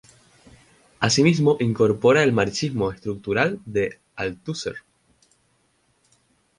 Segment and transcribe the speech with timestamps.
[0.99, 4.77] Asimismo incorpora el marxismo estructural de Althusser.